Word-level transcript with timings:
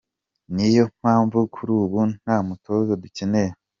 Niyo 0.53 0.83
mpamvu 0.99 1.37
kuri 1.53 1.71
ubu 1.81 1.99
nta 2.17 2.37
mutoza 2.47 2.93
dukeneye. 3.03 3.51